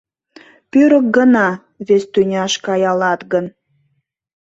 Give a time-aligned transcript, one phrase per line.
[0.71, 1.47] Пӧрык гына
[1.87, 3.45] вес тӱняш каялат гын